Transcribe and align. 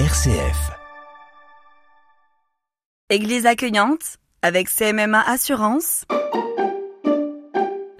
RCF. 0.00 0.72
Église 3.10 3.46
accueillante 3.46 4.18
avec 4.42 4.68
CMMA 4.68 5.20
Assurance. 5.20 6.04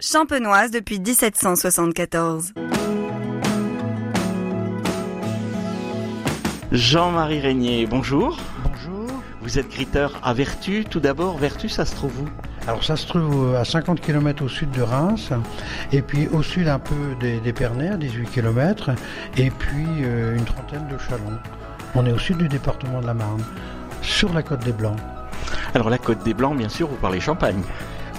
Champenoise 0.01 0.72
depuis 0.72 0.99
1774. 0.99 2.53
Jean-Marie 6.72 7.38
Régnier, 7.38 7.87
bonjour. 7.87 8.40
Bonjour. 8.65 9.22
Vous 9.42 9.61
êtes 9.61 9.69
gritteur 9.69 10.19
à 10.24 10.35
Vertu. 10.35 10.85
Tout 10.85 10.99
d'abord, 10.99 11.38
Vertu, 11.38 11.69
ça 11.69 11.85
se 11.85 11.95
trouve 11.95 12.22
où? 12.22 12.29
Alors 12.67 12.83
ça 12.83 12.97
se 12.97 13.06
trouve 13.06 13.54
à 13.54 13.65
50 13.65 14.01
km 14.01 14.42
au 14.42 14.49
sud 14.49 14.72
de 14.72 14.83
Reims, 14.83 15.31
et 15.92 16.02
puis 16.02 16.27
au 16.29 16.42
sud 16.42 16.66
un 16.66 16.80
peu 16.80 17.15
des, 17.20 17.38
des 17.38 17.55
à 17.65 17.97
18 17.97 18.30
km, 18.30 18.91
et 19.37 19.51
puis 19.51 19.87
euh, 20.02 20.34
une 20.34 20.45
trentaine 20.45 20.88
de 20.88 20.98
Chalons. 20.98 21.38
On 21.95 22.05
est 22.06 22.12
au 22.12 22.18
sud 22.18 22.38
du 22.38 22.48
département 22.48 23.00
de 23.00 23.06
la 23.06 23.14
Marne, 23.14 23.42
sur 24.02 24.32
la 24.32 24.42
côte 24.42 24.64
des 24.64 24.73
Blancs. 24.73 24.98
Alors 25.74 25.91
la 25.91 25.98
Côte 25.98 26.23
des 26.24 26.34
Blancs, 26.34 26.56
bien 26.56 26.68
sûr, 26.68 26.88
vous 26.88 26.96
parlez 26.96 27.20
Champagne. 27.20 27.62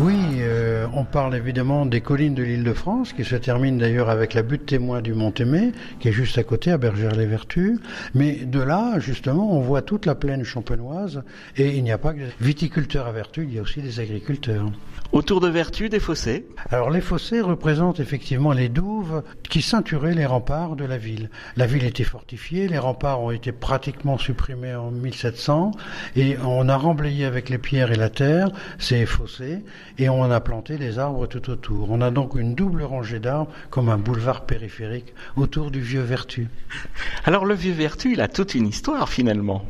Oui, 0.01 0.17
euh, 0.39 0.87
on 0.93 1.05
parle 1.05 1.35
évidemment 1.35 1.85
des 1.85 2.01
collines 2.01 2.35
de 2.35 2.43
l'île 2.43 2.65
de 2.65 2.73
France, 2.73 3.13
qui 3.13 3.23
se 3.23 3.37
terminent 3.37 3.77
d'ailleurs 3.77 4.09
avec 4.09 4.33
la 4.33 4.43
butte 4.43 4.65
témoin 4.65 5.01
du 5.01 5.13
Mont-Aimé, 5.13 5.71
qui 6.01 6.09
est 6.09 6.11
juste 6.11 6.37
à 6.37 6.43
côté, 6.43 6.69
à 6.71 6.77
Bergère-les-Vertus. 6.77 7.79
Mais 8.13 8.33
de 8.45 8.59
là, 8.59 8.99
justement, 8.99 9.55
on 9.55 9.61
voit 9.61 9.81
toute 9.81 10.05
la 10.05 10.13
plaine 10.13 10.43
champenoise, 10.43 11.23
et 11.55 11.77
il 11.77 11.83
n'y 11.85 11.93
a 11.93 11.97
pas 11.97 12.11
que 12.11 12.19
des 12.19 12.33
viticulteurs 12.41 13.07
à 13.07 13.13
Vertus, 13.13 13.45
il 13.47 13.55
y 13.55 13.59
a 13.59 13.61
aussi 13.61 13.81
des 13.81 14.01
agriculteurs. 14.01 14.69
Autour 15.11 15.39
de 15.39 15.47
Vertu, 15.47 15.87
des 15.87 16.01
fossés? 16.01 16.45
Alors 16.71 16.89
les 16.89 16.99
fossés 16.99 17.39
représentent 17.39 18.01
effectivement 18.01 18.51
les 18.51 18.67
douves 18.67 19.23
qui 19.49 19.61
ceinturaient 19.61 20.13
les 20.13 20.25
remparts 20.25 20.75
de 20.75 20.83
la 20.83 20.97
ville. 20.97 21.29
La 21.55 21.67
ville 21.67 21.85
était 21.85 22.03
fortifiée, 22.03 22.67
les 22.67 22.79
remparts 22.79 23.21
ont 23.21 23.31
été 23.31 23.53
pratiquement 23.53 24.17
supprimés 24.17 24.75
en 24.75 24.91
1700 24.91 25.71
et 26.17 26.35
on 26.43 26.67
a 26.67 26.75
remblayé 26.75 27.23
avec 27.23 27.49
les 27.49 27.59
pierres 27.59 27.91
et 27.91 27.95
la 27.95 28.09
terre 28.09 28.49
ces 28.77 29.05
fossés 29.05 29.63
et 29.97 30.09
on 30.09 30.23
a 30.23 30.39
planté 30.39 30.77
des 30.77 30.99
arbres 30.99 31.27
tout 31.27 31.49
autour. 31.49 31.91
On 31.91 32.01
a 32.01 32.11
donc 32.11 32.35
une 32.35 32.55
double 32.55 32.83
rangée 32.83 33.19
d'arbres 33.19 33.51
comme 33.69 33.89
un 33.89 33.97
boulevard 33.97 34.45
périphérique 34.45 35.13
autour 35.35 35.71
du 35.71 35.81
vieux 35.81 36.01
Vertu. 36.01 36.47
Alors 37.25 37.45
le 37.45 37.55
vieux 37.55 37.73
Vertu, 37.73 38.13
il 38.13 38.21
a 38.21 38.27
toute 38.27 38.55
une 38.55 38.67
histoire 38.67 39.09
finalement. 39.09 39.65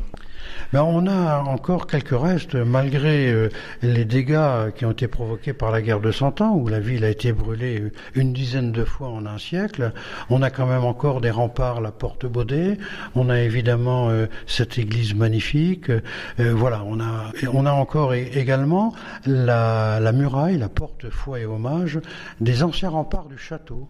Mais 0.74 0.80
on 0.80 1.08
a 1.08 1.40
encore 1.40 1.88
quelques 1.88 2.20
restes, 2.20 2.56
malgré 2.56 3.32
euh, 3.32 3.50
les 3.82 4.06
dégâts 4.06 4.72
qui 4.76 4.86
ont 4.86 4.92
été 4.92 5.08
provoqués 5.08 5.54
par 5.54 5.72
la 5.72 5.82
guerre 5.82 6.00
de 6.00 6.12
Cent 6.12 6.42
Ans, 6.42 6.56
où 6.56 6.68
la 6.68 6.80
ville 6.80 7.04
a 7.04 7.10
été 7.10 7.32
brûlée 7.32 7.80
euh, 7.80 7.92
une 8.16 8.34
dizaine 8.34 8.72
de 8.72 8.84
fois 8.84 9.10
en 9.10 9.26
un 9.26 9.38
siècle. 9.38 9.94
On 10.30 10.42
a 10.42 10.50
quand 10.50 10.66
même 10.66 10.84
encore 10.84 11.22
des 11.22 11.32
remparts, 11.32 11.82
la 11.82 11.92
porte 11.92 12.26
Baudet. 12.26 12.78
On 13.16 13.30
a 13.30 13.40
évidemment 13.40 14.10
euh, 14.10 14.26
cette 14.48 14.78
église 14.78 15.14
magnifique. 15.16 15.92
Voilà, 16.38 16.84
on 16.86 17.00
a, 17.00 17.32
on 17.54 17.66
a 17.66 17.72
encore 17.72 18.14
également 18.14 18.94
la, 19.26 20.00
la 20.00 20.12
muraille, 20.12 20.58
la 20.58 20.70
porte 20.70 21.10
foi 21.10 21.40
et 21.40 21.46
hommage 21.46 22.00
des 22.42 22.64
anciens 22.64 22.90
remparts 22.90 23.28
du 23.28 23.38
château, 23.38 23.90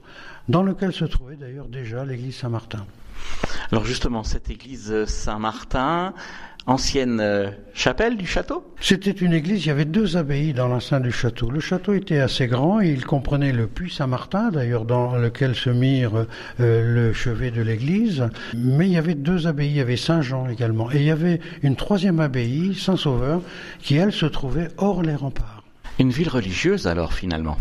dans 0.50 0.64
lequel 0.64 0.94
se 0.94 1.06
trouvait 1.06 1.36
d'ailleurs 1.36 1.68
déjà 1.68 2.06
l'église 2.06 2.36
Saint-Martin. 2.36 2.86
Alors 3.72 3.86
justement, 3.86 4.24
cette 4.24 4.50
église 4.50 5.06
Saint-Martin, 5.06 6.14
ancienne 6.68 7.20
euh, 7.20 7.52
chapelle 7.74 8.18
du 8.18 8.26
château? 8.26 8.66
C'était 8.80 9.12
une 9.12 9.34
église, 9.34 9.66
il 9.66 9.68
y 9.68 9.72
avait 9.72 9.86
deux 9.86 10.18
abbayes 10.18 10.54
dans 10.54 10.68
l'enceinte 10.68 11.04
du 11.04 11.12
château. 11.12 11.50
Le 11.50 11.60
château 11.60 11.94
était 11.94 12.20
assez 12.20 12.48
grand 12.48 12.82
et 12.82 12.90
il 12.90 13.06
comprenait 13.06 13.52
le 13.52 13.68
puits 13.68 13.92
Saint-Martin, 13.92 14.50
d'ailleurs 14.50 14.86
dans 14.86 15.16
lequel 15.16 15.56
se 15.56 15.70
mire 15.70 16.26
euh, 16.60 16.96
le 16.96 17.14
chevet 17.14 17.52
de 17.52 17.62
l'église. 17.62 18.28
Mais 18.56 18.88
il 18.88 18.94
y 18.94 18.98
avait 18.98 19.16
deux 19.16 19.48
abbayes, 19.48 19.68
il 19.68 19.78
y 19.78 19.82
avait 19.82 19.98
Saint-Jean 19.98 20.48
également. 20.48 20.92
Et 20.92 20.98
il 20.98 21.04
y 21.04 21.12
avait 21.12 21.40
une 21.62 21.76
troisième 21.76 22.20
abbaye, 22.20 22.76
Saint-Sauveur, 22.76 23.42
qui 23.80 23.96
elle 23.96 24.14
se 24.14 24.26
trouvait 24.26 24.70
hors 24.78 25.04
les 25.04 25.16
remparts. 25.16 25.64
Une 26.00 26.10
ville 26.10 26.30
religieuse 26.30 26.88
alors 26.88 27.14
finalement? 27.14 27.58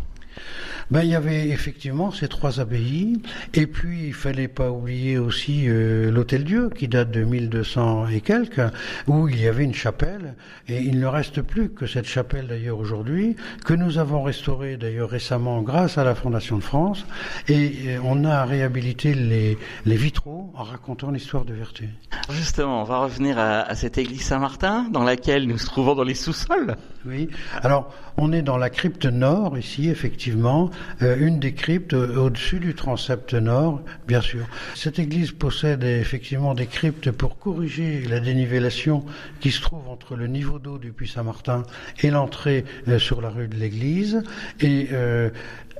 Ben, 0.90 1.02
il 1.02 1.10
y 1.10 1.14
avait 1.14 1.48
effectivement 1.48 2.10
ces 2.10 2.28
trois 2.28 2.60
abbayes, 2.60 3.20
et 3.54 3.66
puis 3.66 4.08
il 4.08 4.14
fallait 4.14 4.48
pas 4.48 4.70
oublier 4.70 5.18
aussi 5.18 5.64
euh, 5.66 6.10
l'Hôtel 6.10 6.44
Dieu, 6.44 6.70
qui 6.70 6.88
date 6.88 7.10
de 7.10 7.24
1200 7.24 8.08
et 8.08 8.20
quelques, 8.20 8.60
où 9.06 9.28
il 9.28 9.40
y 9.40 9.48
avait 9.48 9.64
une 9.64 9.74
chapelle, 9.74 10.34
et 10.68 10.78
il 10.82 11.00
ne 11.00 11.06
reste 11.06 11.40
plus 11.42 11.70
que 11.70 11.86
cette 11.86 12.06
chapelle 12.06 12.46
d'ailleurs 12.46 12.78
aujourd'hui, 12.78 13.36
que 13.64 13.74
nous 13.74 13.98
avons 13.98 14.22
restaurée 14.22 14.76
d'ailleurs 14.76 15.10
récemment 15.10 15.62
grâce 15.62 15.96
à 15.98 16.04
la 16.04 16.14
Fondation 16.14 16.58
de 16.58 16.62
France, 16.62 17.06
et 17.48 17.72
euh, 17.86 18.00
on 18.04 18.24
a 18.24 18.44
réhabilité 18.44 19.14
les, 19.14 19.56
les 19.86 19.96
vitraux 19.96 20.52
en 20.54 20.64
racontant 20.64 21.10
l'histoire 21.10 21.44
de 21.44 21.54
Vertu. 21.54 21.88
Justement, 22.30 22.82
on 22.82 22.84
va 22.84 22.98
revenir 22.98 23.38
à, 23.38 23.62
à 23.62 23.74
cette 23.74 23.96
église 23.96 24.22
Saint-Martin, 24.22 24.88
dans 24.90 25.02
laquelle 25.02 25.46
nous 25.46 25.54
nous 25.54 25.58
trouvons 25.58 25.94
dans 25.94 26.02
les 26.02 26.14
sous-sols. 26.14 26.76
Oui. 27.06 27.28
Alors, 27.62 27.92
on 28.16 28.32
est 28.32 28.42
dans 28.42 28.56
la 28.56 28.70
crypte 28.70 29.06
nord 29.06 29.56
ici, 29.56 29.88
effectivement, 29.88 30.70
une 31.00 31.40
des 31.40 31.54
cryptes 31.54 31.94
euh, 31.94 32.16
au-dessus 32.16 32.60
du 32.60 32.74
transept 32.74 33.34
nord, 33.34 33.82
bien 34.06 34.20
sûr. 34.20 34.46
Cette 34.74 34.98
église 34.98 35.32
possède 35.32 35.84
euh, 35.84 36.00
effectivement 36.00 36.54
des 36.54 36.66
cryptes 36.66 37.10
pour 37.10 37.38
corriger 37.38 38.02
la 38.08 38.20
dénivellation 38.20 39.04
qui 39.40 39.50
se 39.50 39.60
trouve 39.60 39.88
entre 39.88 40.16
le 40.16 40.26
niveau 40.26 40.58
d'eau 40.58 40.78
du 40.78 40.92
puits 40.92 41.08
Saint-Martin 41.08 41.62
et 42.02 42.10
l'entrée 42.10 42.64
euh, 42.88 42.98
sur 42.98 43.20
la 43.20 43.30
rue 43.30 43.48
de 43.48 43.56
l'église. 43.56 44.22
Et 44.60 44.88
euh, 44.92 45.30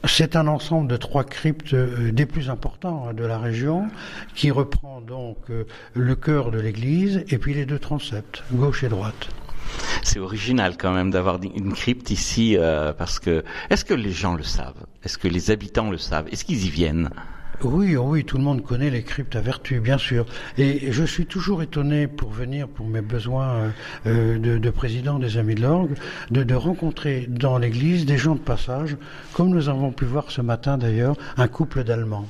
c'est 0.06 0.36
un 0.36 0.46
ensemble 0.48 0.88
de 0.88 0.96
trois 0.96 1.24
cryptes 1.24 1.72
euh, 1.72 2.12
des 2.12 2.26
plus 2.26 2.50
importants 2.50 3.06
hein, 3.08 3.14
de 3.14 3.24
la 3.24 3.38
région 3.38 3.88
qui 4.34 4.50
reprend 4.50 5.00
donc 5.00 5.38
euh, 5.50 5.64
le 5.94 6.14
cœur 6.14 6.50
de 6.50 6.60
l'église 6.60 7.24
et 7.28 7.38
puis 7.38 7.54
les 7.54 7.64
deux 7.64 7.78
transepts, 7.78 8.42
gauche 8.52 8.84
et 8.84 8.88
droite. 8.88 9.28
C'est 10.02 10.18
original 10.18 10.76
quand 10.76 10.92
même 10.92 11.10
d'avoir 11.10 11.38
une 11.42 11.72
crypte 11.72 12.10
ici, 12.10 12.56
euh, 12.56 12.92
parce 12.92 13.18
que 13.18 13.44
est-ce 13.70 13.84
que 13.84 13.94
les 13.94 14.12
gens 14.12 14.34
le 14.34 14.42
savent? 14.42 14.86
Est-ce 15.02 15.18
que 15.18 15.28
les 15.28 15.50
habitants 15.50 15.90
le 15.90 15.98
savent? 15.98 16.28
Est-ce 16.30 16.44
qu'ils 16.44 16.64
y 16.66 16.70
viennent? 16.70 17.10
Oui, 17.62 17.96
oh 17.96 18.06
oui, 18.08 18.24
tout 18.24 18.36
le 18.36 18.42
monde 18.42 18.62
connaît 18.62 18.90
les 18.90 19.04
cryptes 19.04 19.36
à 19.36 19.40
vertu, 19.40 19.78
bien 19.80 19.96
sûr. 19.96 20.26
Et 20.58 20.90
je 20.92 21.04
suis 21.04 21.24
toujours 21.24 21.62
étonné 21.62 22.08
pour 22.08 22.30
venir 22.30 22.66
pour 22.68 22.86
mes 22.86 23.00
besoins 23.00 23.48
euh, 23.48 23.70
euh, 24.06 24.38
de, 24.38 24.58
de 24.58 24.70
président 24.70 25.18
des 25.20 25.38
Amis 25.38 25.54
de 25.54 25.62
l'Orgue, 25.62 25.94
de, 26.30 26.42
de 26.42 26.54
rencontrer 26.54 27.26
dans 27.28 27.56
l'église 27.56 28.06
des 28.06 28.18
gens 28.18 28.34
de 28.34 28.40
passage, 28.40 28.96
comme 29.32 29.50
nous 29.50 29.68
avons 29.68 29.92
pu 29.92 30.04
voir 30.04 30.30
ce 30.30 30.42
matin 30.42 30.76
d'ailleurs, 30.78 31.16
un 31.36 31.48
couple 31.48 31.84
d'Allemands. 31.84 32.26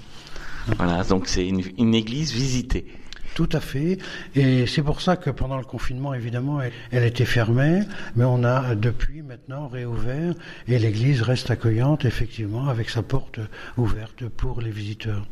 Voilà, 0.78 1.03
donc 1.05 1.26
c'est 1.26 1.47
une, 1.47 1.62
une 1.78 1.94
église 1.94 2.32
visitée. 2.32 2.87
Tout 3.34 3.48
à 3.52 3.60
fait. 3.60 3.98
Et 4.36 4.66
c'est 4.66 4.82
pour 4.82 5.00
ça 5.00 5.16
que 5.16 5.30
pendant 5.30 5.58
le 5.58 5.64
confinement, 5.64 6.14
évidemment, 6.14 6.60
elle, 6.92 7.04
était 7.04 7.24
fermée, 7.24 7.80
mais 8.14 8.24
on 8.24 8.44
a 8.44 8.76
depuis 8.76 9.22
maintenant 9.22 9.66
réouvert 9.66 10.34
et 10.68 10.78
l'église 10.78 11.22
reste 11.22 11.50
accueillante, 11.50 12.04
effectivement, 12.04 12.68
avec 12.68 12.90
sa 12.90 13.02
porte 13.02 13.40
ouverte 13.76 14.28
pour 14.28 14.60
les 14.60 14.70
visiteurs. 14.70 15.26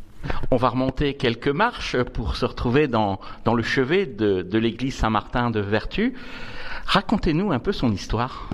On 0.51 0.57
va 0.57 0.69
remonter 0.69 1.15
quelques 1.15 1.47
marches 1.47 2.01
pour 2.01 2.35
se 2.35 2.45
retrouver 2.45 2.87
dans, 2.87 3.19
dans 3.45 3.53
le 3.53 3.63
chevet 3.63 4.05
de, 4.05 4.41
de 4.41 4.57
l'église 4.57 4.95
Saint-Martin 4.95 5.49
de 5.49 5.61
Vertu. 5.61 6.13
Racontez-nous 6.85 7.51
un 7.53 7.59
peu 7.59 7.71
son 7.71 7.91
histoire. 7.91 8.49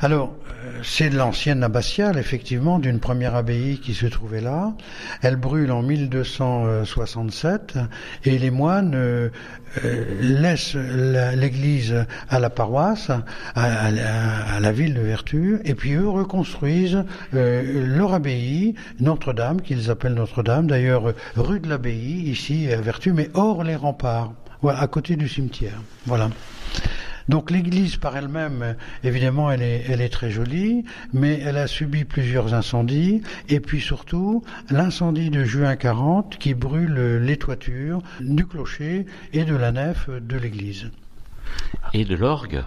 Alors, 0.00 0.34
euh, 0.64 0.80
c'est 0.82 1.10
de 1.10 1.16
l'ancienne 1.16 1.62
abbatiale, 1.62 2.16
effectivement, 2.18 2.78
d'une 2.78 3.00
première 3.00 3.34
abbaye 3.34 3.78
qui 3.78 3.92
se 3.94 4.06
trouvait 4.06 4.40
là. 4.40 4.72
Elle 5.22 5.36
brûle 5.36 5.70
en 5.72 5.82
1267 5.82 7.78
et 8.24 8.38
les 8.38 8.50
moines 8.50 8.94
euh, 8.94 9.28
euh, 9.84 10.04
laissent 10.20 10.74
la- 10.74 11.34
l'église 11.36 12.06
à 12.28 12.38
la 12.40 12.50
paroisse, 12.50 13.10
à, 13.54 13.90
la- 13.90 14.72
ville 14.72 14.94
de 14.94 15.00
Vertu, 15.00 15.58
et 15.64 15.74
puis 15.74 15.92
eux 15.94 16.08
reconstruisent 16.08 17.04
leur 17.32 18.14
abbaye, 18.14 18.74
Notre-Dame, 19.00 19.60
qu'ils 19.60 19.90
appellent 19.90 20.14
Notre-Dame, 20.14 20.66
d'ailleurs 20.68 21.12
rue 21.36 21.60
de 21.60 21.68
l'abbaye, 21.68 22.22
ici 22.30 22.72
à 22.72 22.80
Vertu, 22.80 23.12
mais 23.12 23.28
hors 23.34 23.64
les 23.64 23.74
remparts, 23.76 24.32
à 24.66 24.86
côté 24.86 25.16
du 25.16 25.28
cimetière. 25.28 25.80
Voilà. 26.06 26.30
Donc 27.30 27.52
l'église 27.52 27.94
par 27.94 28.16
elle-même, 28.16 28.74
évidemment, 29.04 29.52
elle 29.52 29.62
est, 29.62 29.84
elle 29.88 30.00
est 30.00 30.08
très 30.08 30.32
jolie, 30.32 30.84
mais 31.12 31.38
elle 31.38 31.58
a 31.58 31.68
subi 31.68 32.02
plusieurs 32.02 32.54
incendies, 32.54 33.22
et 33.48 33.60
puis 33.60 33.80
surtout 33.80 34.42
l'incendie 34.68 35.30
de 35.30 35.44
juin 35.44 35.76
40 35.76 36.38
qui 36.38 36.54
brûle 36.54 37.20
les 37.22 37.36
toitures 37.36 38.02
du 38.18 38.44
clocher 38.44 39.06
et 39.32 39.44
de 39.44 39.54
la 39.54 39.70
nef 39.70 40.10
de 40.10 40.36
l'église. 40.36 40.90
Et 41.94 42.04
de 42.04 42.16
l'orgue. 42.16 42.64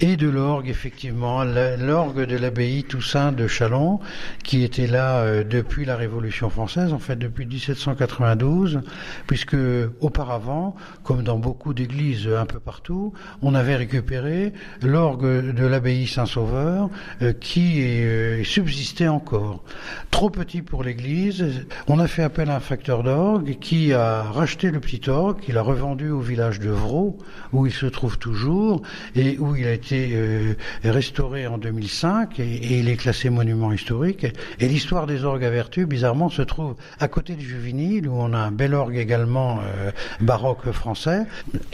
Et 0.00 0.16
de 0.16 0.28
l'orgue, 0.28 0.68
effectivement, 0.68 1.42
l'orgue 1.42 2.24
de 2.24 2.36
l'abbaye 2.36 2.84
Toussaint 2.84 3.32
de 3.32 3.48
Chalon, 3.48 3.98
qui 4.44 4.62
était 4.62 4.86
là 4.86 5.18
euh, 5.18 5.42
depuis 5.42 5.84
la 5.84 5.96
Révolution 5.96 6.50
française, 6.50 6.92
en 6.92 7.00
fait 7.00 7.16
depuis 7.16 7.46
1792, 7.46 8.80
puisque 9.26 9.56
auparavant, 10.00 10.76
comme 11.02 11.22
dans 11.22 11.38
beaucoup 11.38 11.74
d'églises 11.74 12.28
un 12.28 12.46
peu 12.46 12.60
partout, 12.60 13.12
on 13.42 13.54
avait 13.54 13.74
récupéré 13.74 14.52
l'orgue 14.82 15.52
de 15.52 15.66
l'abbaye 15.66 16.06
Saint-Sauveur, 16.06 16.90
euh, 17.22 17.32
qui 17.32 17.82
euh, 17.82 18.44
subsistait 18.44 19.08
encore. 19.08 19.64
Trop 20.12 20.30
petit 20.30 20.62
pour 20.62 20.84
l'église, 20.84 21.66
on 21.88 21.98
a 21.98 22.06
fait 22.06 22.22
appel 22.22 22.50
à 22.50 22.56
un 22.56 22.60
facteur 22.60 23.02
d'orgue 23.02 23.58
qui 23.60 23.92
a 23.92 24.22
racheté 24.22 24.70
le 24.70 24.78
petit 24.78 25.10
orgue, 25.10 25.40
qu'il 25.40 25.58
a 25.58 25.62
revendu 25.62 26.10
au 26.10 26.20
village 26.20 26.60
de 26.60 26.70
Vraux, 26.70 27.18
où 27.52 27.66
il 27.66 27.72
se 27.72 27.86
trouve 27.86 28.18
toujours, 28.18 28.82
et 29.16 29.38
où 29.38 29.56
il 29.56 29.66
a 29.66 29.72
été 29.72 29.87
été 29.88 30.10
euh, 30.12 30.54
restauré 30.84 31.46
en 31.46 31.56
2005 31.56 32.38
et, 32.40 32.78
il 32.78 32.88
est 32.88 32.96
classé 32.96 33.30
monument 33.30 33.72
historique. 33.72 34.26
Et 34.60 34.68
l'histoire 34.68 35.06
des 35.06 35.24
orgues 35.24 35.44
à 35.44 35.50
vertu, 35.50 35.86
bizarrement, 35.86 36.28
se 36.28 36.42
trouve 36.42 36.74
à 37.00 37.08
côté 37.08 37.34
du 37.34 37.46
Juvinil, 37.46 38.08
où 38.08 38.12
on 38.12 38.32
a 38.34 38.38
un 38.38 38.50
bel 38.50 38.74
orgue 38.74 38.96
également 38.96 39.60
euh, 39.60 39.90
baroque 40.20 40.70
français, 40.72 41.22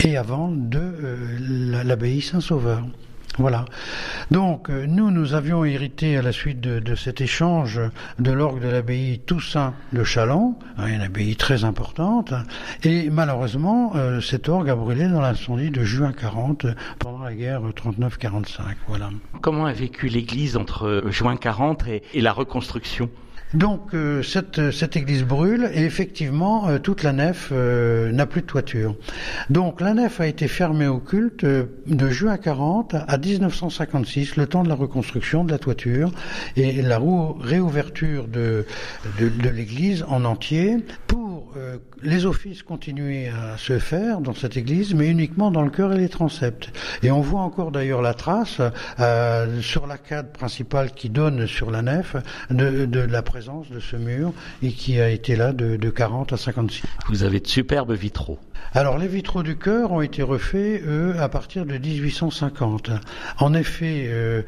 et 0.03 0.17
avant 0.17 0.49
de 0.49 0.79
euh, 0.79 1.83
l'abbaye 1.83 2.21
Saint-Sauveur. 2.21 2.83
Voilà. 3.37 3.65
Donc 4.31 4.69
euh, 4.69 4.85
nous, 4.87 5.11
nous 5.11 5.33
avions 5.33 5.65
hérité 5.65 6.17
à 6.17 6.21
la 6.21 6.31
suite 6.31 6.61
de, 6.61 6.95
cet 6.95 7.21
échange 7.21 7.81
de 8.19 8.31
l'orgue 8.31 8.61
de 8.61 8.69
l'abbaye 8.69 9.19
Toussaint 9.19 9.73
de 9.91 10.03
Chalon, 10.03 10.55
hein, 10.77 10.87
une 10.87 11.01
abbaye 11.01 11.35
très 11.35 11.63
importante, 11.63 12.33
et 12.83 13.09
malheureusement, 13.09 13.93
euh, 13.95 14.21
cet 14.21 14.47
orgue 14.47 14.69
a 14.69 14.75
brûlé 14.75 15.07
dans 15.07 15.21
l'incendie 15.21 15.69
de 15.69 15.83
juin 15.83 16.13
40 16.13 16.67
pendant 16.99 17.23
la 17.23 17.33
guerre 17.33 17.61
39-45. 17.61 18.61
Voilà. 18.87 19.09
Comment 19.41 19.65
a 19.65 19.73
vécu 19.73 20.07
l'Église 20.07 20.55
entre 20.55 21.03
juin 21.09 21.35
40 21.35 21.85
et 21.87 22.21
la 22.21 22.31
reconstruction? 22.31 23.09
Donc 23.55 23.93
euh, 23.93 24.21
cette, 24.21 24.71
cette, 24.71 24.97
église 24.97 25.23
brûle 25.23 25.69
et 25.73 25.83
effectivement 25.83 26.67
euh, 26.67 26.77
toute 26.77 27.03
la 27.03 27.13
nef 27.13 27.49
euh, 27.51 28.11
n'a 28.11 28.25
plus 28.25 28.41
de 28.41 28.47
toiture. 28.47 28.95
Donc 29.49 29.81
la 29.81 29.93
nef 29.93 30.19
a 30.19 30.27
été 30.27 30.47
fermée 30.47 30.87
au 30.87 30.99
culte 30.99 31.45
de 31.45 32.09
juin 32.09 32.37
40 32.37 32.95
à 32.95 33.17
1956, 33.17 34.35
le 34.35 34.47
temps 34.47 34.63
de 34.63 34.69
la 34.69 34.75
reconstruction 34.75 35.45
de 35.45 35.51
la 35.51 35.57
toiture 35.57 36.11
et 36.57 36.81
la 36.81 36.99
réouverture 36.99 38.27
de, 38.27 38.65
l'église 39.19 40.03
en 40.07 40.25
entier 40.25 40.77
les 42.01 42.25
offices 42.25 42.63
continuaient 42.63 43.29
à 43.29 43.57
se 43.57 43.79
faire 43.79 44.21
dans 44.21 44.33
cette 44.33 44.57
église, 44.57 44.93
mais 44.93 45.07
uniquement 45.09 45.51
dans 45.51 45.61
le 45.61 45.69
chœur 45.69 45.93
et 45.93 45.97
les 45.97 46.09
transepts. 46.09 46.69
Et 47.03 47.11
on 47.11 47.21
voit 47.21 47.41
encore 47.41 47.71
d'ailleurs 47.71 48.01
la 48.01 48.13
trace 48.13 48.61
euh, 48.99 49.61
sur 49.61 49.87
l'arcade 49.87 50.31
principale 50.33 50.91
qui 50.91 51.09
donne 51.09 51.47
sur 51.47 51.71
la 51.71 51.81
nef 51.81 52.15
de, 52.49 52.85
de, 52.85 52.99
la 52.99 53.21
présence 53.21 53.69
de 53.69 53.79
ce 53.79 53.95
mur 53.95 54.33
et 54.61 54.71
qui 54.71 54.99
a 54.99 55.09
été 55.09 55.35
là 55.35 55.53
de, 55.53 55.75
de 55.75 55.89
40 55.89 56.33
à 56.33 56.37
56. 56.37 56.83
Vous 57.09 57.23
avez 57.23 57.39
de 57.39 57.47
superbes 57.47 57.93
vitraux. 57.93 58.39
Alors 58.73 58.97
les 58.97 59.07
vitraux 59.07 59.43
du 59.43 59.57
chœur 59.57 59.91
ont 59.91 60.01
été 60.01 60.21
refaits, 60.21 60.81
eux, 60.85 61.15
à 61.19 61.29
partir 61.29 61.65
de 61.65 61.77
1850. 61.77 62.89
En 63.39 63.53
effet, 63.53 64.07
euh, 64.09 64.41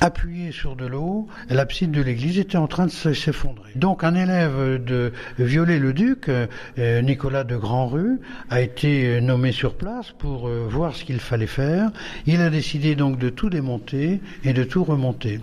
appuyé 0.00 0.52
sur 0.52 0.76
de 0.76 0.86
l'eau, 0.86 1.26
l'abside 1.50 1.90
de 1.90 2.02
l'église 2.02 2.38
était 2.38 2.56
en 2.56 2.66
train 2.66 2.86
de 2.86 2.90
s'effondrer. 2.90 3.72
Donc 3.74 4.04
un 4.04 4.14
élève 4.14 4.82
de 4.82 5.12
Viollet-le-Duc, 5.38 6.28
euh, 6.28 7.02
Nicolas 7.02 7.44
de 7.44 7.56
Grandrue, 7.56 8.20
a 8.50 8.60
été 8.60 9.20
nommé 9.20 9.52
sur 9.52 9.74
place 9.74 10.12
pour 10.18 10.48
euh, 10.48 10.66
voir 10.70 10.94
ce 10.94 11.04
qu'il 11.04 11.18
fallait 11.18 11.46
faire. 11.46 11.90
Il 12.26 12.40
a 12.40 12.50
décidé 12.50 12.94
donc 12.94 13.18
de 13.18 13.28
tout 13.28 13.50
démonter 13.50 14.20
et 14.44 14.52
de 14.52 14.64
tout 14.64 14.84
remonter. 14.84 15.40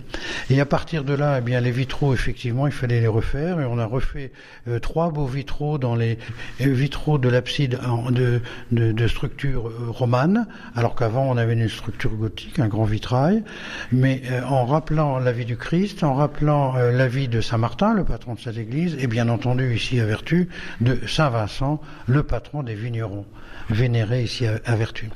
Et 0.48 0.60
à 0.60 0.66
partir 0.66 1.04
de 1.04 1.12
là, 1.12 1.36
eh 1.38 1.40
bien 1.42 1.60
les 1.60 1.70
vitraux, 1.70 2.14
effectivement, 2.14 2.66
il 2.66 2.72
fallait 2.72 3.00
les 3.00 3.06
refaire 3.06 3.60
et 3.60 3.64
on 3.64 3.78
a 3.78 3.86
refait 3.86 4.32
euh, 4.68 4.78
trois 4.78 5.10
beaux 5.10 5.26
vitraux 5.26 5.78
dans 5.78 5.94
les 5.94 6.18
vitraux 6.58 7.18
de 7.18 7.28
l'abside 7.28 7.78
de, 8.10 8.40
de, 8.72 8.92
de, 8.92 9.08
structure 9.08 9.70
romane, 9.88 10.46
alors 10.74 10.94
qu'avant 10.94 11.28
on 11.28 11.36
avait 11.36 11.52
une 11.52 11.68
structure 11.68 12.14
gothique, 12.14 12.58
un 12.58 12.68
grand 12.68 12.84
vitrail, 12.84 13.42
mais 13.92 14.22
en 14.48 14.66
rappelant 14.66 15.18
la 15.18 15.32
vie 15.32 15.44
du 15.44 15.56
Christ, 15.56 16.02
en 16.02 16.14
rappelant 16.14 16.76
euh, 16.76 16.90
la 16.90 17.08
vie 17.08 17.28
de 17.28 17.40
Saint 17.40 17.58
Martin, 17.58 17.94
le 17.94 18.04
patron 18.04 18.34
de 18.34 18.40
cette 18.40 18.56
église, 18.56 18.96
et 18.98 19.06
bien 19.06 19.28
entendu 19.28 19.74
ici 19.74 20.00
à 20.00 20.06
Vertu, 20.06 20.48
de 20.80 20.98
Saint 21.06 21.30
Vincent, 21.30 21.80
le 22.06 22.22
patron 22.22 22.62
des 22.62 22.74
vignerons, 22.74 23.26
vénéré 23.70 24.22
ici 24.22 24.46
à 24.46 24.76
Vertu. 24.76 25.10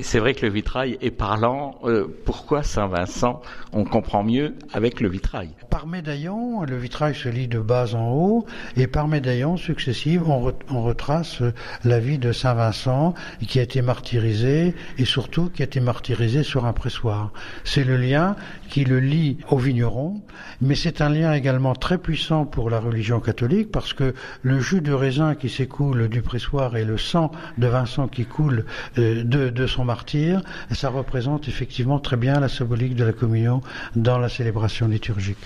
C'est 0.00 0.20
vrai 0.20 0.34
que 0.34 0.46
le 0.46 0.52
vitrail 0.52 0.96
est 1.00 1.10
parlant. 1.10 1.74
Euh, 1.82 2.06
pourquoi 2.24 2.62
Saint-Vincent 2.62 3.42
On 3.72 3.84
comprend 3.84 4.22
mieux 4.22 4.54
avec 4.72 5.00
le 5.00 5.08
vitrail? 5.08 5.48
Par 5.70 5.88
médaillon, 5.88 6.62
le 6.62 6.76
vitrail 6.76 7.16
se 7.16 7.28
lit 7.28 7.48
de 7.48 7.58
bas 7.58 7.94
en 7.94 8.12
haut, 8.12 8.46
et 8.76 8.86
par 8.86 9.08
médaillon 9.08 9.56
successif, 9.56 10.20
on, 10.26 10.82
retrace 10.82 11.42
la 11.84 11.98
vie 11.98 12.18
de 12.18 12.30
Saint-Vincent 12.30 13.14
qui 13.46 13.58
a 13.58 13.62
été 13.62 13.82
martyrisé, 13.82 14.74
et 14.98 15.04
surtout 15.04 15.50
qui 15.50 15.62
a 15.62 15.64
été 15.64 15.80
martyrisé 15.80 16.44
sur 16.44 16.64
un 16.64 16.72
pressoir. 16.72 17.32
C'est 17.64 17.84
le 17.84 17.96
lien 17.96 18.36
qui 18.68 18.84
le 18.84 19.00
lie 19.00 19.38
au 19.50 19.58
vigneron, 19.58 20.20
mais 20.60 20.76
c'est 20.76 21.00
un 21.00 21.08
lien 21.08 21.32
également 21.32 21.74
très 21.74 21.98
puissant 21.98 22.44
pour 22.44 22.70
la 22.70 22.78
religion 22.78 23.18
catholique, 23.18 23.72
parce 23.72 23.94
que 23.94 24.14
le 24.42 24.60
jus 24.60 24.80
de 24.80 24.92
raisin 24.92 25.34
qui 25.34 25.48
s'écoule 25.48 26.08
du 26.08 26.22
pressoir 26.22 26.76
et 26.76 26.84
le 26.84 26.98
sang 26.98 27.32
de 27.56 27.66
Vincent 27.66 28.06
qui 28.06 28.26
coule 28.26 28.64
euh, 28.98 29.24
de, 29.24 29.48
de 29.48 29.66
son 29.66 29.87
martyr, 29.88 30.42
ça 30.70 30.90
représente 30.90 31.48
effectivement 31.48 31.98
très 31.98 32.16
bien 32.16 32.38
la 32.38 32.48
symbolique 32.48 32.94
de 32.94 33.04
la 33.04 33.12
communion 33.12 33.60
dans 33.96 34.18
la 34.18 34.28
célébration 34.28 34.86
liturgique. 34.86 35.44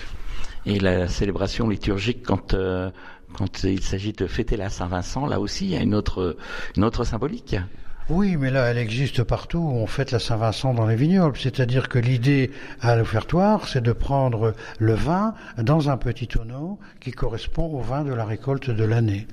Et 0.65 0.79
la 0.79 1.07
célébration 1.07 1.67
liturgique, 1.67 2.23
quand, 2.23 2.53
euh, 2.53 2.91
quand 3.37 3.63
il 3.63 3.81
s'agit 3.81 4.13
de 4.13 4.27
fêter 4.27 4.57
la 4.57 4.69
Saint-Vincent, 4.69 5.25
là 5.25 5.39
aussi, 5.39 5.65
il 5.65 5.71
y 5.71 5.77
a 5.77 5.81
une 5.81 5.95
autre, 5.95 6.37
une 6.77 6.83
autre 6.83 7.03
symbolique. 7.05 7.55
Oui, 8.09 8.35
mais 8.35 8.51
là, 8.51 8.65
elle 8.69 8.77
existe 8.77 9.23
partout 9.23 9.59
où 9.59 9.77
on 9.77 9.87
fête 9.87 10.11
la 10.11 10.19
Saint-Vincent 10.19 10.73
dans 10.73 10.85
les 10.85 10.97
vignobles. 10.97 11.37
C'est-à-dire 11.37 11.87
que 11.87 11.99
l'idée 11.99 12.51
à 12.81 12.97
l'offertoire, 12.97 13.65
c'est 13.69 13.81
de 13.81 13.93
prendre 13.93 14.53
le 14.77 14.93
vin 14.93 15.35
dans 15.57 15.89
un 15.89 15.95
petit 15.95 16.27
tonneau 16.27 16.79
qui 16.99 17.11
correspond 17.11 17.67
au 17.67 17.79
vin 17.79 18.03
de 18.03 18.13
la 18.13 18.25
récolte 18.25 18.69
de 18.69 18.83
l'année. 18.83 19.25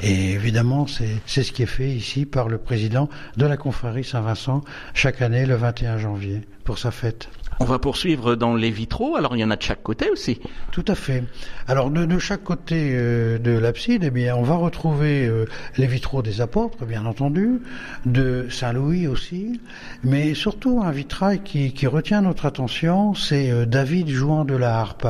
Et 0.00 0.32
évidemment, 0.32 0.86
c'est 0.86 1.42
ce 1.42 1.52
qui 1.52 1.62
est 1.62 1.66
fait 1.66 1.88
ici 1.88 2.26
par 2.26 2.48
le 2.48 2.58
président 2.58 3.08
de 3.38 3.46
la 3.46 3.56
confrérie 3.56 4.04
Saint-Vincent 4.04 4.62
chaque 4.92 5.22
année 5.22 5.46
le 5.46 5.54
21 5.54 5.96
janvier 5.96 6.42
pour 6.64 6.78
sa 6.78 6.90
fête. 6.90 7.30
On 7.60 7.64
va 7.64 7.80
poursuivre 7.80 8.36
dans 8.36 8.54
les 8.54 8.70
vitraux. 8.70 9.16
Alors 9.16 9.34
il 9.34 9.40
y 9.40 9.44
en 9.44 9.50
a 9.50 9.56
de 9.56 9.62
chaque 9.62 9.82
côté 9.82 10.10
aussi. 10.10 10.40
Tout 10.70 10.84
à 10.86 10.94
fait. 10.94 11.24
Alors 11.66 11.90
de, 11.90 12.18
chaque 12.18 12.44
côté 12.44 12.90
euh, 12.92 13.38
de 13.38 13.50
l'abside, 13.50 14.04
eh 14.04 14.10
bien, 14.10 14.36
on 14.36 14.42
va 14.42 14.54
retrouver 14.54 15.26
euh, 15.26 15.44
les 15.76 15.88
vitraux 15.88 16.22
des 16.22 16.40
apôtres, 16.40 16.86
bien 16.86 17.04
entendu, 17.04 17.60
de 18.06 18.46
Saint 18.48 18.72
Louis 18.72 19.08
aussi, 19.08 19.60
mais 20.04 20.34
surtout 20.34 20.80
un 20.84 20.92
vitrail 20.92 21.40
qui, 21.40 21.86
retient 21.88 22.22
notre 22.22 22.46
attention, 22.46 23.14
c'est 23.14 23.50
euh, 23.50 23.66
David 23.66 24.08
jouant 24.08 24.44
de 24.44 24.54
la 24.54 24.78
harpe. 24.78 25.08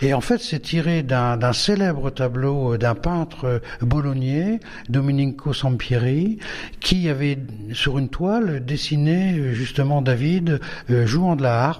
Et 0.00 0.14
en 0.14 0.20
fait, 0.20 0.38
c'est 0.38 0.60
tiré 0.60 1.02
d'un 1.02 1.52
célèbre 1.52 2.10
tableau 2.10 2.78
d'un 2.78 2.94
peintre 2.94 3.60
bolognais, 3.82 4.60
Domenico 4.88 5.52
Sampieri, 5.52 6.38
qui 6.80 7.08
avait 7.08 7.38
sur 7.72 7.98
une 7.98 8.08
toile 8.08 8.64
dessiné 8.64 9.52
justement 9.52 10.02
David 10.02 10.60
jouant 10.88 11.36
de 11.36 11.42
la 11.42 11.64
harpe 11.64 11.73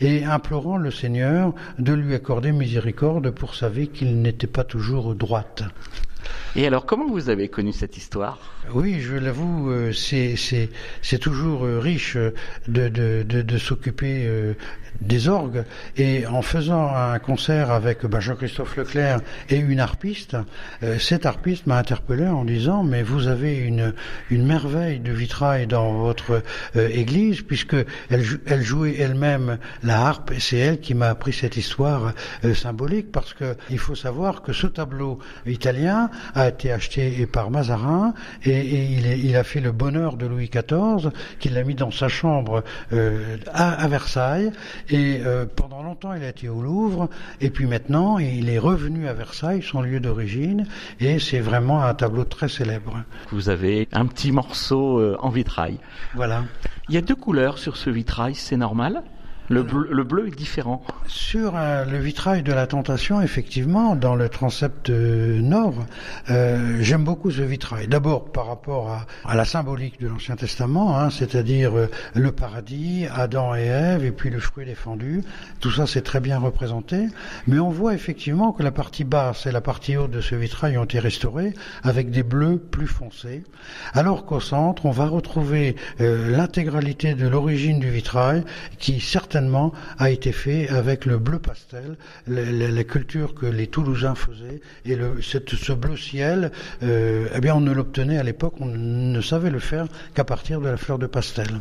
et 0.00 0.24
implorant 0.24 0.76
le 0.76 0.90
Seigneur 0.90 1.54
de 1.78 1.92
lui 1.92 2.14
accorder 2.14 2.52
miséricorde 2.52 3.30
pour 3.30 3.54
sa 3.54 3.68
vie 3.68 3.88
qu'il 3.88 4.20
n'était 4.20 4.46
pas 4.46 4.64
toujours 4.64 5.14
droite. 5.14 5.62
Et 6.56 6.66
alors, 6.66 6.86
comment 6.86 7.08
vous 7.08 7.28
avez 7.28 7.48
connu 7.48 7.72
cette 7.72 7.96
histoire? 7.96 8.38
Oui, 8.74 9.00
je 9.00 9.14
l'avoue, 9.14 9.70
euh, 9.70 9.92
c'est 9.92 11.18
toujours 11.18 11.64
euh, 11.64 11.78
riche 11.78 12.16
de, 12.66 12.88
de, 12.88 13.22
de, 13.22 13.58
s'occuper 13.58 14.24
euh, 14.26 14.54
des 15.00 15.28
orgues. 15.28 15.64
Et 15.96 16.26
en 16.26 16.42
faisant 16.42 16.94
un 16.94 17.18
concert 17.18 17.70
avec 17.70 18.04
ben, 18.04 18.20
Jean-Christophe 18.20 18.76
Leclerc 18.76 19.20
et 19.48 19.56
une 19.56 19.80
harpiste, 19.80 20.36
cette 20.98 21.24
harpiste 21.24 21.66
m'a 21.66 21.78
interpellé 21.78 22.26
en 22.26 22.44
disant 22.44 22.82
mais 22.82 23.02
vous 23.02 23.28
avez 23.28 23.56
une, 23.56 23.94
une 24.30 24.46
merveille 24.46 25.00
de 25.00 25.12
vitrail 25.12 25.66
dans 25.66 25.92
votre 25.92 26.42
église 26.74 27.42
puisque 27.42 27.76
elle, 28.10 28.62
jouait 28.62 28.96
elle-même 28.98 29.58
la 29.82 30.00
harpe 30.06 30.32
et 30.32 30.40
c'est 30.40 30.58
elle 30.58 30.80
qui 30.80 30.94
m'a 30.94 31.08
appris 31.08 31.32
cette 31.32 31.56
histoire 31.56 32.12
symbolique 32.54 33.12
parce 33.12 33.34
que 33.34 33.56
il 33.70 33.78
faut 33.78 33.94
savoir 33.94 34.42
que 34.42 34.52
ce 34.52 34.66
tableau 34.66 35.18
italien 35.46 36.10
a 36.34 36.48
été 36.48 36.72
acheté 36.72 37.26
par 37.26 37.50
Mazarin 37.50 38.14
et, 38.44 38.84
il, 38.84 39.36
a 39.36 39.44
fait 39.44 39.60
le 39.60 39.72
bonheur 39.72 40.16
de 40.16 40.26
Louis 40.26 40.50
XIV, 40.50 41.10
qu'il 41.38 41.54
l'a 41.54 41.64
mis 41.64 41.74
dans 41.74 41.90
sa 41.90 42.08
chambre 42.08 42.64
euh, 42.92 43.36
à, 43.52 43.86
Versailles. 43.88 44.50
Et 44.88 45.20
euh, 45.24 45.46
pendant 45.46 45.82
longtemps, 45.82 46.14
il 46.14 46.22
a 46.22 46.28
été 46.28 46.48
au 46.48 46.60
Louvre. 46.60 47.08
Et 47.40 47.50
puis 47.50 47.66
maintenant, 47.66 48.18
il 48.18 48.48
est 48.48 48.58
revenu 48.58 49.08
à 49.08 49.12
Versailles, 49.12 49.62
son 49.62 49.82
lieu 49.82 50.00
d'origine. 50.00 50.66
Et 51.00 51.18
c'est 51.18 51.40
vraiment 51.40 51.82
un 51.82 51.94
tableau 51.94 52.24
très 52.24 52.48
célèbre. 52.48 53.02
Vous 53.30 53.48
avez 53.48 53.88
un 53.92 54.06
petit 54.06 54.32
morceau 54.32 54.98
euh, 54.98 55.16
en 55.20 55.28
vitrail. 55.28 55.78
Voilà. 56.14 56.44
Il 56.88 56.94
y 56.94 56.98
a 56.98 57.02
deux 57.02 57.16
couleurs 57.16 57.58
sur 57.58 57.76
ce 57.76 57.90
vitrail, 57.90 58.34
c'est 58.34 58.56
normal? 58.56 59.02
Le 59.48 59.62
bleu, 59.62 60.28
est 60.28 60.36
différent. 60.36 60.82
Sur 61.06 61.54
euh, 61.56 61.84
le 61.84 61.98
vitrail 61.98 62.42
de 62.42 62.52
la 62.52 62.66
tentation, 62.66 63.22
effectivement, 63.22 63.96
dans 63.96 64.14
le 64.14 64.28
transept 64.28 64.90
euh, 64.90 65.40
nord, 65.40 65.74
euh, 66.28 66.78
j'aime 66.80 67.04
beaucoup 67.04 67.30
ce 67.30 67.42
vitrail. 67.42 67.88
D'abord 67.88 68.30
par 68.30 68.46
rapport 68.46 69.06
à, 69.24 69.34
la 69.34 69.44
symbolique 69.44 70.00
de 70.00 70.08
l'Ancien 70.08 70.36
Testament, 70.36 70.98
hein, 70.98 71.10
c'est-à-dire 71.10 71.72
le 72.14 72.32
paradis, 72.32 73.06
Adam 73.14 73.54
et 73.54 73.66
Ève, 73.66 74.04
et 74.04 74.10
puis 74.10 74.30
le 74.30 74.40
fruit 74.40 74.66
défendu. 74.66 75.22
Tout 75.60 75.70
ça, 75.70 75.86
c'est 75.86 76.02
très 76.02 76.20
bien 76.20 76.38
représenté. 76.38 77.06
Mais 77.46 77.58
on 77.58 77.70
voit 77.70 77.94
effectivement 77.94 78.52
que 78.52 78.62
la 78.62 78.70
partie 78.70 79.04
basse 79.04 79.46
et 79.46 79.52
la 79.52 79.60
partie 79.60 79.96
haute 79.96 80.10
de 80.10 80.20
ce 80.20 80.34
vitrail 80.34 80.76
ont 80.76 80.84
été 80.84 80.98
restaurées 80.98 81.54
avec 81.82 82.10
des 82.10 82.22
bleus 82.22 82.58
plus 82.58 82.86
foncés. 82.86 83.44
Alors 83.94 84.26
qu'au 84.26 84.40
centre, 84.40 84.84
on 84.86 84.90
va 84.90 85.06
retrouver 85.06 85.76
l'intégralité 85.98 87.14
de 87.14 87.28
l'origine 87.28 87.78
du 87.78 87.90
vitrail, 87.90 88.44
qui 88.78 89.00
certainement 89.00 89.37
a 89.98 90.10
été 90.10 90.32
fait 90.32 90.68
avec 90.68 91.06
le 91.06 91.18
bleu 91.18 91.38
pastel, 91.38 91.96
les, 92.26 92.84
cultures 92.84 93.34
que 93.34 93.46
les 93.46 93.66
Toulousains 93.66 94.14
faisaient, 94.14 94.60
et 94.84 94.96
ce 95.20 95.72
bleu 95.72 95.96
ciel, 95.96 96.52
euh, 96.82 97.28
eh 97.34 97.40
bien 97.40 97.54
on 97.54 97.60
ne 97.60 97.72
l'obtenait 97.72 98.18
à 98.18 98.22
l'époque, 98.22 98.54
on 98.60 98.66
ne 98.66 99.20
savait 99.20 99.50
le 99.50 99.58
faire 99.58 99.86
qu'à 100.14 100.24
partir 100.24 100.60
de 100.60 100.68
la 100.68 100.76
fleur 100.76 100.98
de 100.98 101.06
pastel. 101.06 101.60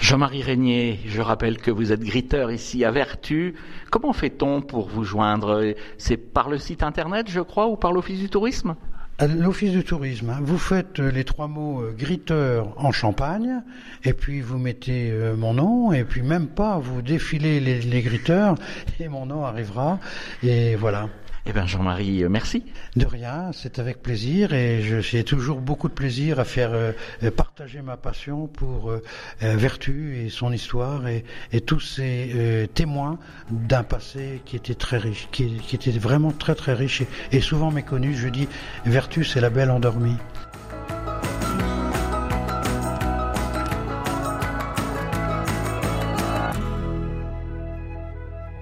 Jean-Marie 0.00 0.42
Régnier, 0.42 1.00
je 1.06 1.20
rappelle 1.20 1.58
que 1.58 1.70
vous 1.70 1.92
êtes 1.92 2.02
griteur 2.02 2.50
ici 2.50 2.84
à 2.84 2.90
Vertu. 2.90 3.54
Comment 3.90 4.12
fait-on 4.12 4.60
pour 4.60 4.88
vous 4.88 5.04
joindre? 5.04 5.74
C'est 5.98 6.16
par 6.16 6.50
le 6.50 6.58
site 6.58 6.82
internet, 6.82 7.26
je 7.30 7.40
crois, 7.40 7.68
ou 7.68 7.76
par 7.76 7.92
l'Office 7.92 8.18
du 8.18 8.28
tourisme? 8.28 8.74
L'Office 9.20 9.70
du 9.70 9.84
tourisme, 9.84 10.30
hein. 10.30 10.40
vous 10.42 10.58
faites 10.58 10.98
euh, 10.98 11.08
les 11.08 11.22
trois 11.22 11.46
mots 11.46 11.84
euh, 11.84 12.62
en 12.76 12.90
Champagne, 12.90 13.62
et 14.02 14.12
puis 14.12 14.40
vous 14.40 14.58
mettez 14.58 15.08
euh, 15.12 15.36
mon 15.36 15.54
nom, 15.54 15.92
et 15.92 16.02
puis 16.02 16.22
même 16.22 16.48
pas, 16.48 16.78
vous 16.78 17.00
défilez 17.00 17.60
les, 17.60 17.80
les 17.80 18.02
griteurs, 18.02 18.56
et 19.00 19.06
mon 19.06 19.24
nom 19.24 19.44
arrivera, 19.44 20.00
et 20.42 20.74
voilà. 20.74 21.08
Eh 21.46 21.52
bien, 21.52 21.66
Jean-Marie, 21.66 22.24
euh, 22.24 22.30
merci. 22.30 22.64
De 22.96 23.04
rien, 23.04 23.50
c'est 23.52 23.78
avec 23.78 24.00
plaisir 24.00 24.54
et 24.54 24.80
j'ai 25.02 25.24
toujours 25.24 25.60
beaucoup 25.60 25.88
de 25.88 25.92
plaisir 25.92 26.40
à 26.40 26.44
faire 26.44 26.70
euh, 26.72 26.92
partager 27.36 27.82
ma 27.82 27.98
passion 27.98 28.46
pour 28.46 28.90
euh, 28.90 29.02
Vertu 29.42 30.16
et 30.16 30.30
son 30.30 30.52
histoire 30.52 31.06
et, 31.06 31.24
tous 31.66 31.80
ces 31.80 32.68
témoins 32.74 33.18
d'un 33.50 33.82
passé 33.82 34.40
qui 34.46 34.56
était 34.56 34.74
très 34.74 34.96
riche, 34.96 35.28
qui, 35.32 35.60
était 35.72 35.90
vraiment 35.90 36.30
très 36.30 36.54
très 36.54 36.72
riche 36.72 37.02
et, 37.02 37.08
et 37.32 37.40
souvent 37.40 37.70
méconnu. 37.70 38.14
Je 38.14 38.28
dis, 38.28 38.48
Vertu, 38.86 39.24
c'est 39.24 39.40
la 39.40 39.50
belle 39.50 39.70
endormie. 39.70 40.16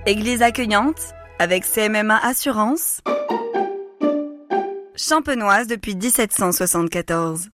Église 0.05 0.43
accueillante 0.43 1.15
avec 1.43 1.65
CMMA 1.65 2.17
Assurance, 2.23 3.01
champenoise 4.95 5.67
depuis 5.67 5.97
1774. 5.97 7.49